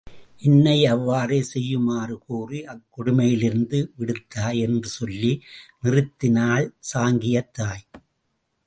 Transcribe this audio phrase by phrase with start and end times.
[0.39, 5.31] என்னை அவ்வாறே செய்யுமாறு கூறி அக் கொடுமையிலிருந்து விடுத்தாய் என்று சொல்லி
[5.83, 7.85] நிறுத்தினாள் சாங்கியத் தாய்.